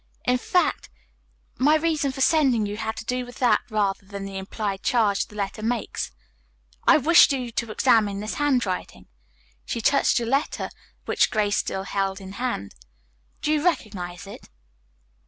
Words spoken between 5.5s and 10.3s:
makes. I wish you to examine this handwriting," she touched the